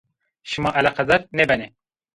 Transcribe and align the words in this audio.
Şima 0.51 0.71
eleqedar 0.81 1.21
nêbenê 1.37 1.67